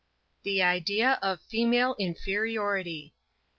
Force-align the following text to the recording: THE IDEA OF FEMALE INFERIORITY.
THE 0.41 0.63
IDEA 0.63 1.19
OF 1.21 1.41
FEMALE 1.41 1.93
INFERIORITY. 1.99 3.13